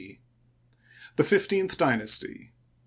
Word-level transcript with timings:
C. 0.01 0.19
The 1.17 1.23
Fifteenth 1.23 1.77
Dynasty. 1.77 2.53